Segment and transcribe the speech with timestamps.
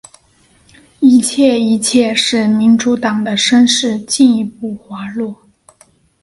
[0.99, 5.35] 一切一切使民主党的声势进一步滑落。